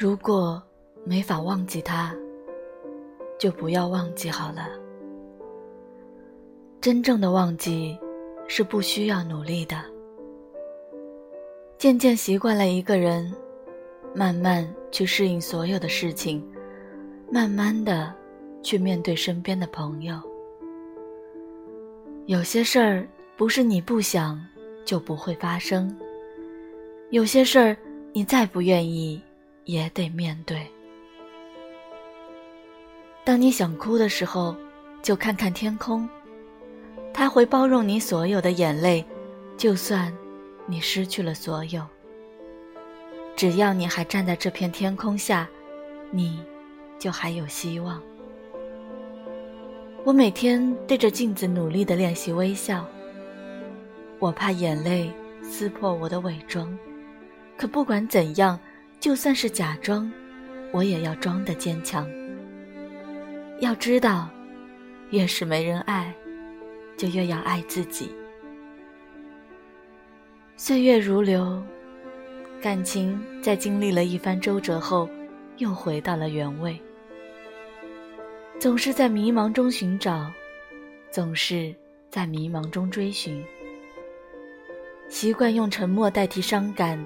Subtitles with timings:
[0.00, 0.62] 如果
[1.04, 2.16] 没法忘记他，
[3.38, 4.70] 就不要忘记好了。
[6.80, 7.98] 真正的忘记
[8.48, 9.76] 是不需要努力的。
[11.76, 13.30] 渐渐习惯了一个人，
[14.14, 16.42] 慢慢去适应所有的事情，
[17.30, 18.10] 慢慢的
[18.62, 20.18] 去面对身边的朋友。
[22.24, 23.06] 有些事儿
[23.36, 24.42] 不是你不想
[24.82, 25.94] 就不会发生，
[27.10, 27.76] 有些事儿
[28.14, 29.20] 你再不愿意
[29.64, 30.66] 也得面对。
[33.24, 34.56] 当你想哭的时候，
[35.02, 36.08] 就看看天空，
[37.12, 39.04] 它会包容你所有的眼泪，
[39.56, 40.12] 就算
[40.66, 41.86] 你失去了所有，
[43.36, 45.48] 只要你还站在这片天空下，
[46.10, 46.42] 你
[46.98, 48.02] 就还有希望。
[50.02, 52.86] 我每天对着镜子努力的练习微笑，
[54.18, 56.76] 我怕眼泪撕破我的伪装，
[57.56, 58.58] 可不管怎样，
[59.00, 60.12] 就算是假装，
[60.72, 62.06] 我也要装的坚强。
[63.60, 64.28] 要知道，
[65.08, 66.14] 越是没人爱，
[66.98, 68.14] 就越要爱自己。
[70.54, 71.62] 岁月如流，
[72.60, 75.08] 感情在经历了一番周折后，
[75.56, 76.78] 又回到了原位。
[78.58, 80.30] 总是在迷茫中寻找，
[81.10, 81.74] 总是
[82.10, 83.42] 在迷茫中追寻。
[85.08, 87.02] 习惯用沉默代替伤感，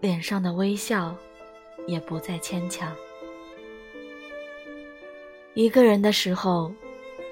[0.00, 1.16] 脸上的微笑
[1.88, 2.94] 也不再牵强。
[5.54, 6.72] 一个人的时候，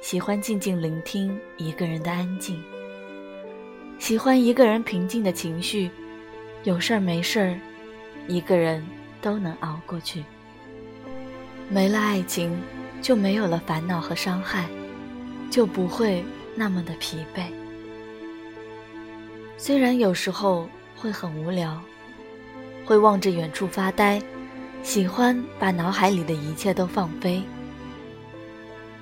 [0.00, 2.62] 喜欢静静聆听一个人的安静，
[3.98, 5.90] 喜欢一个人平静的情绪，
[6.62, 7.58] 有事儿没事儿，
[8.28, 8.86] 一个人
[9.20, 10.22] 都能熬过去。
[11.68, 12.56] 没了爱情。
[13.02, 14.68] 就没有了烦恼和伤害，
[15.50, 17.46] 就不会那么的疲惫。
[19.56, 21.82] 虽然有时候会很无聊，
[22.84, 24.22] 会望着远处发呆，
[24.82, 27.42] 喜欢把脑海里的一切都放飞。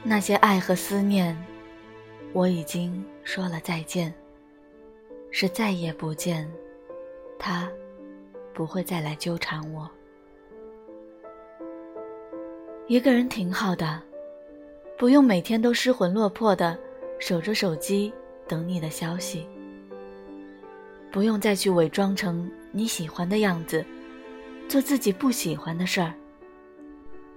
[0.03, 1.37] 那些爱和思念，
[2.33, 4.13] 我已经说了再见，
[5.31, 6.51] 是再也不见，
[7.39, 7.69] 他
[8.53, 9.91] 不会再来纠缠我。
[12.87, 14.01] 一个人挺好的，
[14.99, 16.79] 不用每天都失魂落魄的
[17.19, 18.13] 守着手机
[18.47, 19.47] 等你的消息，
[21.11, 23.85] 不用再去伪装成你喜欢的样子，
[24.71, 26.15] 做自己不喜欢的事儿，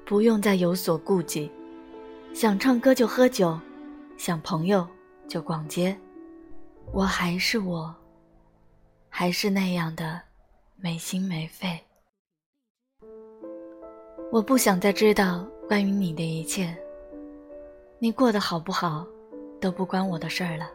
[0.05, 1.49] 不用再有所顾忌，
[2.31, 3.59] 想唱歌就喝酒，
[4.17, 4.87] 想朋友
[5.27, 5.97] 就逛街，
[6.91, 7.91] 我还是我，
[9.09, 10.21] 还是那样的
[10.75, 11.79] 没心没肺。
[14.31, 16.77] 我不想再知道关于你的一切。
[17.97, 19.07] 你过得好不好，
[19.59, 20.69] 都不关我的事儿了。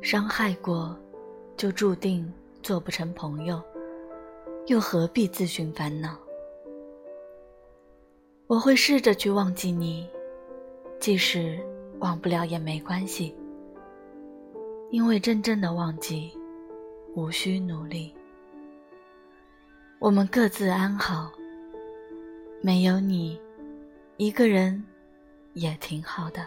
[0.00, 0.96] 伤害过，
[1.56, 3.60] 就注定做不成朋友，
[4.68, 6.14] 又何必自寻烦恼？
[8.46, 10.06] 我会试着去忘记你，
[11.00, 11.58] 即使
[12.00, 13.34] 忘不了也没关系，
[14.90, 16.30] 因为真正的忘记，
[17.14, 18.14] 无需努力。
[19.98, 21.32] 我们各自安好。
[22.60, 23.40] 没有你，
[24.18, 24.84] 一个人
[25.54, 26.44] 也挺好的。